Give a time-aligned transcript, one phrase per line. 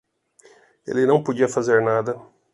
[0.87, 2.19] Ele não podia fazer nada